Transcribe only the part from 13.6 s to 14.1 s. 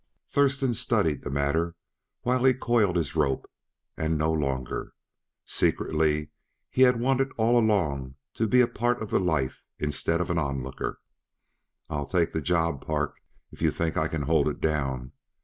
you think I